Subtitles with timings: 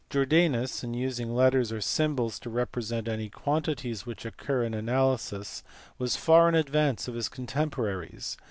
[0.09, 5.61] Jordan us in using letters or symbols to represent any quantities which occur in analysis
[5.99, 8.35] was far in advance of his contemporaries.